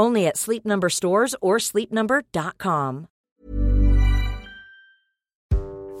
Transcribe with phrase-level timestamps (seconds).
[0.00, 3.06] Only at Sleep Number stores or sleepnumber.com.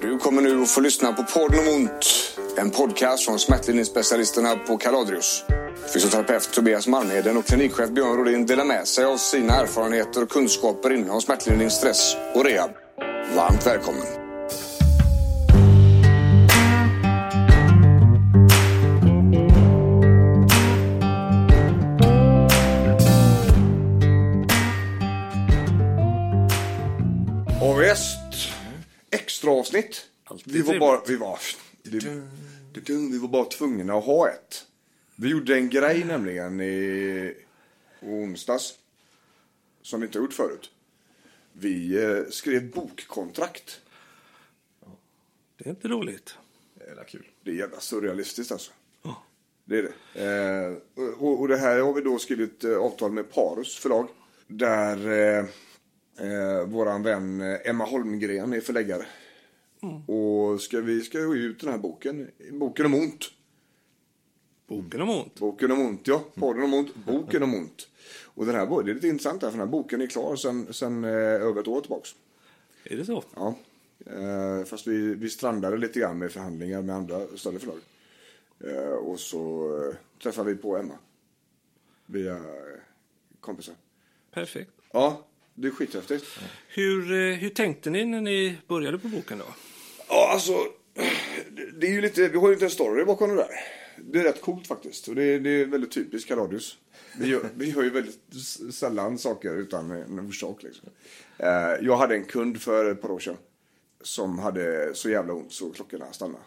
[0.00, 2.06] Du kommer nu att få lyssna på Podden om ont.
[2.56, 5.44] En podcast från smärtlindringsspecialisterna på Kaladrius.
[5.94, 10.92] Fysioterapeut Tobias Malmheden och klinikchef Björn Rodin delar med sig av sina erfarenheter och kunskaper
[10.92, 12.70] inom smärtlindring, stress och rehab.
[13.36, 14.21] Varmt välkommen!
[27.92, 28.48] Avest.
[29.10, 30.08] Extra avsnitt.
[30.24, 31.38] Alltid Vi var bara, vi var,
[33.10, 34.66] vi var bara tvungna att ha ett.
[35.16, 37.34] Vi gjorde en grej nämligen i
[38.00, 38.74] onsdags.
[39.82, 40.70] Som vi inte gjort förut.
[41.52, 43.80] Vi eh, skrev bokkontrakt.
[45.56, 46.34] Det är inte roligt.
[46.74, 47.26] Det är kul.
[47.44, 48.72] Det är jävla surrealistiskt alltså.
[49.64, 50.24] Det är det.
[50.24, 54.08] Eh, och, och det här har vi då skrivit eh, avtal med Parus förlag.
[54.46, 55.48] Där
[56.18, 59.06] eh, våran vän eh, Emma Holmgren är förläggare.
[60.06, 62.30] Och ska vi ska ge ut den här boken.
[62.52, 63.30] Boken om ont.
[64.66, 65.34] Boken om ont.
[65.34, 66.24] Boken om ont, ja.
[66.34, 66.94] Podden om ont.
[66.94, 67.88] Boken om ont.
[68.24, 70.72] Och den här, det är lite intressant här, för den här boken är klar sen,
[70.72, 72.10] sen eh, över ett år tillbaks.
[72.84, 73.24] Är det så?
[73.36, 73.54] Ja.
[74.06, 77.78] Eh, fast vi, vi strandade lite grann med förhandlingar med andra större förlag.
[78.64, 80.94] Eh, och så eh, träffade vi på Emma.
[82.06, 82.42] Via eh,
[83.40, 83.74] kompisar.
[84.30, 84.72] Perfekt.
[84.92, 86.24] Ja, det är skithäftigt.
[86.68, 89.44] Hur, eh, hur tänkte ni när ni började på boken då?
[90.08, 90.52] Ja, alltså.
[91.78, 93.48] det- är ju lite, vi har ju inte en story bakom det där.
[94.04, 95.08] Det är rätt coolt faktiskt.
[95.08, 96.78] Och det, är- det är väldigt typiskt Kaladius.
[97.20, 98.18] Vi gör, vi gör ju väldigt
[98.74, 100.88] sällan saker utan en orsak liksom.
[101.38, 101.48] Eh,
[101.80, 103.36] Jag hade en kund för ett par år sedan.
[104.00, 106.44] Som hade så jävla ont så klockorna stannade.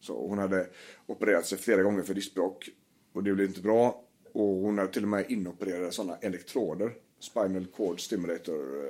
[0.00, 0.66] Så hon hade
[1.06, 2.68] opererat sig flera gånger för diskbråck.
[3.12, 4.02] Och det blev inte bra.
[4.32, 6.92] Och hon hade till och med inopererade sådana elektroder.
[7.20, 8.84] Spinal cord stimulator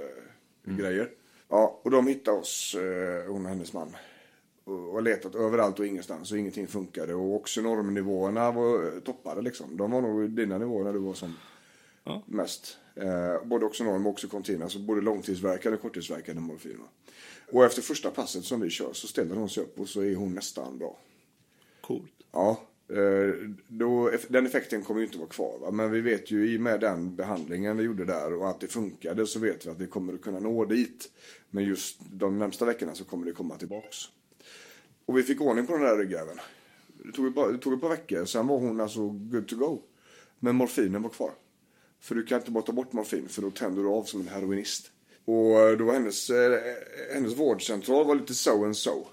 [0.66, 1.10] eh, grejer.
[1.48, 3.96] Ja, och de hittade oss, eh, hon och hennes man.
[4.64, 7.14] Och har letat överallt och ingenstans och ingenting funkade.
[7.14, 9.76] Och också normnivåerna var eh, toppade liksom.
[9.76, 11.34] De var nog dina nivåer när du var som
[12.04, 12.22] Ja.
[12.26, 12.78] mest.
[12.94, 16.78] Eh, både Oxonorm och Oxycontin, alltså både långtidsverkande och korttidsverkande morfin.
[17.52, 20.14] Och efter första passet som vi kör så ställer hon sig upp och så är
[20.14, 20.96] hon nästan bra.
[21.80, 22.12] Coolt.
[22.32, 23.34] Ja, Eh,
[23.68, 25.58] då, den effekten kommer ju inte vara kvar.
[25.60, 25.70] Va?
[25.70, 28.66] Men vi vet ju i och med den behandlingen vi gjorde där och att det
[28.66, 31.10] funkade så vet vi att vi kommer att kunna nå dit.
[31.50, 33.96] Men just de närmsta veckorna så kommer det komma tillbaks.
[35.06, 36.40] Och vi fick ordning på den där ryggraven.
[37.04, 39.56] Det tog, ett par- det tog ett par veckor, sen var hon alltså good to
[39.56, 39.82] go.
[40.38, 41.30] Men morfinen var kvar.
[42.00, 44.28] För du kan inte bara ta bort morfin för då tänder du av som en
[44.28, 44.90] heroinist.
[45.24, 46.60] Och eh, då var hennes, eh,
[47.14, 49.06] hennes vårdcentral var lite so and so.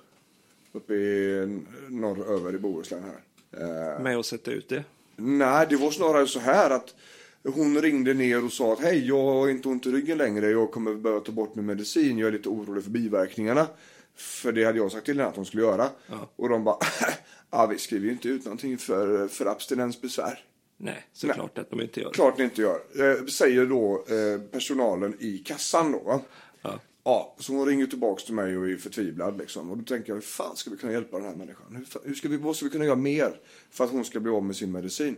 [0.72, 3.22] Uppe i norröver i Bohuslän här.
[3.58, 4.84] Eh, Med att sätta ut det.
[5.16, 6.96] Nej, det var snarare så här att
[7.44, 10.50] hon ringde ner och sa att hej, jag har inte ont i ryggen längre.
[10.50, 12.18] Jag kommer behöva ta bort min medicin.
[12.18, 13.68] Jag är lite orolig för biverkningarna.
[14.16, 15.90] För det hade jag sagt till henne att hon skulle göra.
[16.36, 16.78] Och de bara,
[17.52, 20.40] ja vi skriver ju inte ut någonting för, för abstinensbesvär.
[20.78, 22.12] Nej, såklart att de inte gör.
[22.12, 22.80] Klart ni inte gör.
[22.96, 26.22] Eh, säger då eh, personalen i kassan då.
[26.62, 26.80] Ja.
[27.04, 29.72] Ja, så hon ringer tillbaks till mig och är förtvivlad liksom.
[29.72, 31.76] Och då tänker jag, hur fan ska vi kunna hjälpa den här människan?
[31.76, 33.40] Hur, hur ska vi, vad ska vi kunna göra mer
[33.72, 35.18] för att hon ska bli av med sin medicin?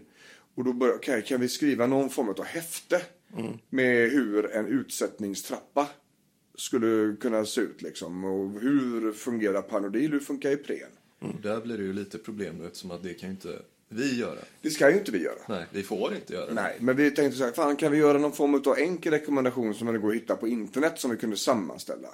[0.56, 3.02] Och då börjar, okay, kan vi skriva någon form av häfte?
[3.70, 5.88] Med hur en utsättningstrappa
[6.56, 8.24] skulle kunna se ut liksom.
[8.24, 10.92] Och hur fungerar Panodil, hur funkar Ipren?
[11.22, 11.42] Mm.
[11.42, 14.40] där blir det ju lite problem eftersom att det kan ju inte vi göra.
[14.62, 15.40] Det ska ju inte vi göra.
[15.50, 16.54] Nej, vi får inte göra det.
[16.54, 19.74] Nej, men vi tänkte så här, fan kan vi göra någon form av enkel rekommendation
[19.74, 22.10] som det går att hitta på internet som vi kunde sammanställa?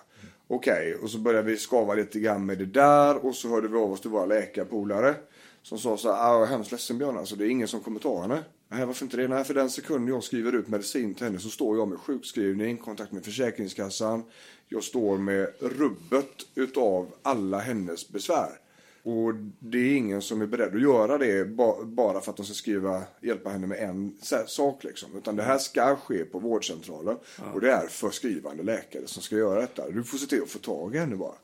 [0.47, 3.77] Okej, och så började vi skava lite grann med det där och så hörde vi
[3.77, 5.15] av oss till våra läkarpolare.
[5.63, 7.79] Som sa så här, ah, jag är hemskt ledsen Björn, alltså det är ingen som
[7.79, 8.43] kommer ta henne.
[8.69, 9.27] Nej, varför inte det?
[9.27, 12.77] Nej, för den sekund jag skriver ut medicin till henne så står jag med sjukskrivning,
[12.77, 14.23] kontakt med Försäkringskassan.
[14.67, 18.49] Jag står med rubbet utav alla hennes besvär.
[19.03, 22.45] Och det är ingen som är beredd att göra det ba- bara för att de
[22.45, 25.09] ska skriva, hjälpa henne med en sa- sak liksom.
[25.17, 27.17] Utan det här ska ske på vårdcentralen.
[27.53, 29.89] Och det är förskrivande läkare som ska göra detta.
[29.89, 31.35] Du får se till att få tag i henne bara.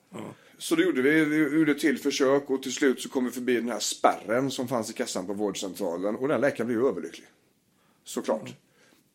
[0.58, 1.26] Så det gjorde vi.
[1.26, 4.68] Vi gjorde till försök och till slut så kom vi förbi den här spärren som
[4.68, 6.16] fanns i kassan på vårdcentralen.
[6.16, 7.28] Och den läkaren blev ju överlycklig.
[8.04, 8.56] Såklart.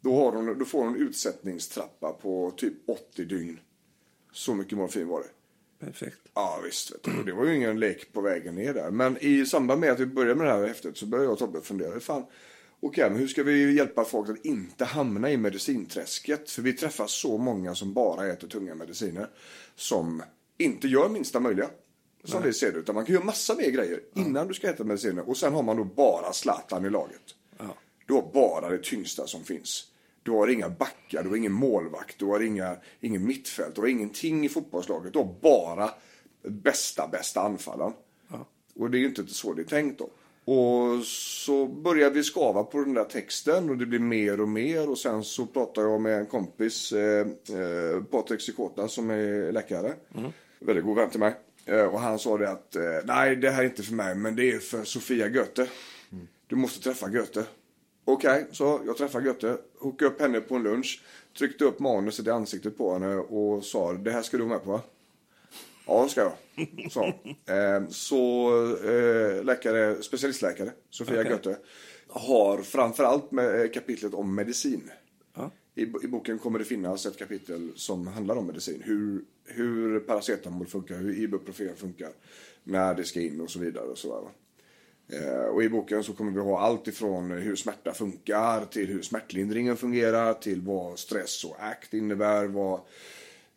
[0.00, 3.60] Då, har hon, då får hon utsättningstrappa på typ 80 dygn.
[4.32, 5.28] Så mycket morfin var det.
[5.84, 6.18] Perfekt.
[6.34, 8.90] Ja visst, vet det var ju ingen lek på vägen ner där.
[8.90, 11.38] Men i samband med att vi började med det här häftet så började jag och
[11.38, 12.00] Tobbe fundera.
[12.00, 12.24] Fan,
[12.80, 16.50] okej, men hur ska vi hjälpa folk att inte hamna i medicinträsket?
[16.50, 19.28] För vi träffar så många som bara äter tunga mediciner.
[19.76, 20.22] Som
[20.58, 21.70] inte gör minsta möjliga.
[22.24, 22.78] Som vi ser det.
[22.78, 25.28] Utan man kan göra massa mer grejer innan du ska äta mediciner.
[25.28, 27.34] Och sen har man då bara Zlatan i laget.
[27.58, 27.76] Ja.
[28.06, 29.91] Du har bara det tyngsta som finns.
[30.22, 33.88] Du har inga backar, du har ingen målvakt, du har inga, ingen mittfält, du har
[33.88, 35.12] ingenting i fotbollslaget.
[35.12, 35.90] Du har bara
[36.42, 37.92] bästa, bästa anfallaren.
[38.74, 40.10] Och det är ju inte så det är tänkt då.
[40.44, 44.90] Och så börjar vi skava på den där texten och det blir mer och mer
[44.90, 49.94] och sen så pratar jag med en kompis, eh, eh, Patrik Sikota som är läkare.
[50.58, 51.34] Väldigt god vän till mig.
[51.64, 54.36] Eh, och han sa det att eh, nej det här är inte för mig men
[54.36, 55.66] det är för Sofia Goethe.
[56.46, 57.44] Du måste träffa Goethe.
[58.04, 61.02] Okej, så jag träffade Götte, hookade upp henne på en lunch,
[61.38, 64.64] tryckte upp manuset i ansiktet på henne och sa det här ska du vara med
[64.64, 64.80] på va?
[65.86, 66.32] Ja, det ska jag.
[66.92, 67.04] Så,
[67.52, 68.50] eh, så
[68.84, 71.32] eh, läkare, specialistläkare, Sofia Okej.
[71.32, 71.58] Götte,
[72.08, 74.90] har framförallt med eh, kapitlet om medicin.
[75.34, 75.50] Ja.
[75.74, 78.82] I, I boken kommer det finnas ett kapitel som handlar om medicin.
[78.84, 82.10] Hur, hur paracetamol funkar, hur ibuprofen funkar,
[82.64, 83.84] när det ska in och så vidare.
[83.84, 84.30] Och så där,
[85.52, 89.76] Och i boken så kommer vi ha allt ifrån hur smärta funkar till hur smärtlindringen
[89.76, 92.80] fungerar till vad stress och ACT innebär, vad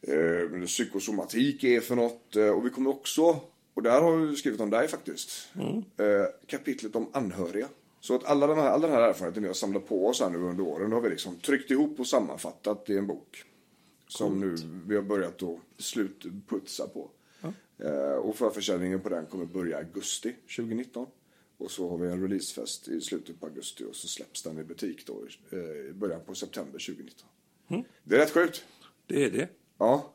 [0.02, 2.36] eh, psykosomatik är för något.
[2.36, 3.40] Eh, Och vi kommer också,
[3.74, 5.50] och där har vi skrivit om dig faktiskt,
[5.98, 7.68] eh, kapitlet om anhöriga.
[8.00, 10.30] Så att alla, de här, all den här erfarenheten vi har samlat på oss här
[10.30, 13.44] nu under åren, har vi liksom tryckt ihop och sammanfattat i en bok.
[14.08, 14.56] Som nu
[14.88, 17.10] vi har börjat att slutputsa på.
[17.80, 21.08] Eh, och förförsäljningen på den kommer börja i augusti 2019.
[21.58, 24.64] Och så har vi en releasefest i slutet på augusti och så släpps den i
[24.64, 27.28] butik då eh, i början på september 2019.
[28.04, 28.66] Det är rätt sjukt.
[29.08, 29.50] Det är det.
[29.78, 30.14] Ja.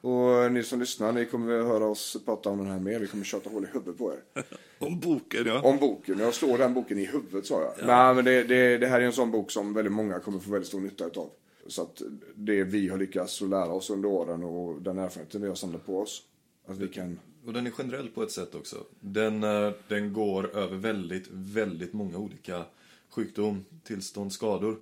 [0.00, 2.98] Och ni som lyssnar, ni kommer att höra oss prata om den här mer.
[2.98, 4.42] Vi kommer tjata hål i huvudet på er.
[4.78, 5.60] Om boken, ja.
[5.62, 6.18] Om boken.
[6.18, 7.86] Jag slår den boken i huvudet sa jag.
[7.86, 10.50] Nej, men det, det, det här är en sån bok som väldigt många kommer få
[10.50, 11.30] väldigt stor nytta utav.
[11.66, 12.02] Så att
[12.34, 15.86] det vi har lyckats att lära oss under åren och den erfarenheten vi har samlat
[15.86, 16.22] på oss.
[16.66, 17.18] Att vi kan...
[17.46, 18.84] Och den är generell på ett sätt också.
[19.00, 22.64] Den, eh, den går över väldigt, väldigt många olika
[23.08, 24.78] sjukdom, tillstånd, skador.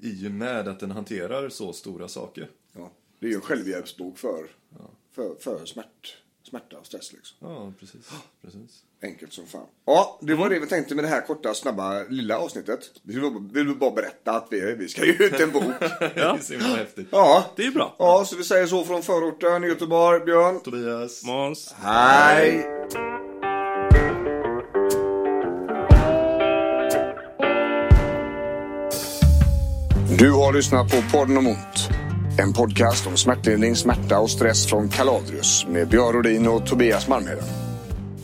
[0.00, 2.50] I och med att den hanterar så stora saker.
[2.72, 4.50] Ja, det är ju en självhjälpsbok för,
[5.12, 7.36] för, för smärt, smärta och stress liksom.
[7.40, 8.10] Ja, precis.
[8.42, 8.82] precis.
[9.02, 9.66] Enkelt som fan.
[9.84, 12.80] Ja, det var det vi tänkte med det här korta, snabba, lilla avsnittet.
[13.02, 13.20] Vi
[13.52, 15.62] vill, bara berätta att vi, vi ska ge ut en bok.
[15.80, 17.08] Det är häftigt.
[17.10, 17.44] Ja.
[17.56, 17.96] Det är bra.
[17.98, 20.20] Ja, så vi säger så från förorten i Göteborg.
[20.24, 20.60] Björn.
[20.60, 21.24] Tobias.
[21.24, 21.74] Måns.
[21.78, 22.66] Hej!
[30.18, 32.01] Du har lyssnat på podden om ont.
[32.42, 37.44] En podcast om smärtlindring, smärta och stress från Kaladrius med Björn Rodin och Tobias Malmheden.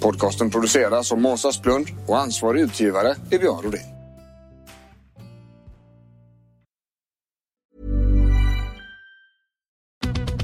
[0.01, 3.81] Podcasten produceras av Måns Asplund och ansvarig utgivare är Björn Rodin.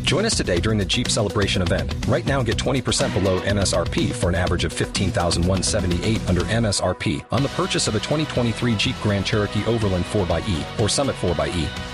[0.05, 2.07] Join us today during the Jeep Celebration event.
[2.09, 7.49] Right now, get 20% below MSRP for an average of 15178 under MSRP on the
[7.49, 11.94] purchase of a 2023 Jeep Grand Cherokee Overland 4xE or Summit 4xE.